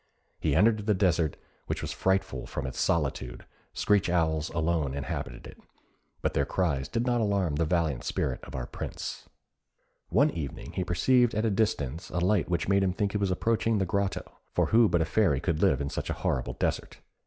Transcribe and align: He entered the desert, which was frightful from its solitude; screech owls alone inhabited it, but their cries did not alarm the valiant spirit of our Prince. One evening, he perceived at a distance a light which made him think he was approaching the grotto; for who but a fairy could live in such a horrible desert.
He 0.39 0.55
entered 0.55 0.87
the 0.87 0.95
desert, 0.95 1.37
which 1.67 1.83
was 1.83 1.91
frightful 1.91 2.47
from 2.47 2.65
its 2.65 2.79
solitude; 2.79 3.45
screech 3.71 4.09
owls 4.09 4.49
alone 4.49 4.95
inhabited 4.95 5.45
it, 5.45 5.59
but 6.23 6.33
their 6.33 6.43
cries 6.43 6.87
did 6.87 7.05
not 7.05 7.21
alarm 7.21 7.53
the 7.57 7.65
valiant 7.65 8.03
spirit 8.03 8.43
of 8.43 8.55
our 8.55 8.65
Prince. 8.65 9.29
One 10.09 10.31
evening, 10.31 10.71
he 10.71 10.83
perceived 10.83 11.35
at 11.35 11.45
a 11.45 11.51
distance 11.51 12.09
a 12.09 12.17
light 12.17 12.49
which 12.49 12.67
made 12.67 12.81
him 12.81 12.93
think 12.93 13.11
he 13.11 13.19
was 13.19 13.29
approaching 13.29 13.77
the 13.77 13.85
grotto; 13.85 14.23
for 14.55 14.65
who 14.69 14.89
but 14.89 15.03
a 15.03 15.05
fairy 15.05 15.39
could 15.39 15.61
live 15.61 15.79
in 15.79 15.91
such 15.91 16.09
a 16.09 16.13
horrible 16.13 16.53
desert. 16.53 16.97